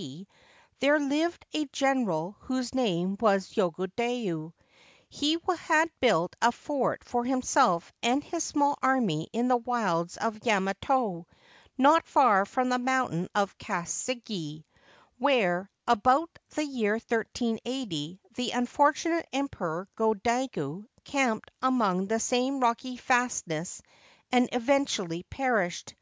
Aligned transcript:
D., 0.00 0.26
there 0.78 0.98
lived 0.98 1.44
a 1.52 1.66
general 1.66 2.34
whose 2.40 2.74
name 2.74 3.18
was 3.20 3.50
Yogodayu. 3.54 4.54
He 5.10 5.36
had 5.58 5.90
built 6.00 6.34
a 6.40 6.52
fort 6.52 7.04
for 7.04 7.22
himself 7.26 7.92
and 8.02 8.24
his 8.24 8.42
small 8.42 8.78
army 8.82 9.28
in 9.34 9.48
the 9.48 9.58
wilds 9.58 10.16
of 10.16 10.40
Yamato, 10.42 11.26
not 11.76 12.06
far 12.06 12.46
from 12.46 12.70
the 12.70 12.78
Mountain 12.78 13.28
of 13.34 13.58
Kasagi, 13.58 14.64
where, 15.18 15.70
about 15.86 16.30
the 16.54 16.64
year 16.64 16.92
1380, 16.94 18.22
the 18.36 18.52
unfortunate 18.52 19.28
Emperor 19.34 19.86
Go 19.96 20.14
Daigo 20.14 20.86
camped 21.04 21.50
among 21.60 22.06
the 22.06 22.20
same 22.20 22.60
rocky 22.60 22.96
fastnesses 22.96 23.82
and 24.32 24.48
eventually 24.52 25.24
perished. 25.24 25.94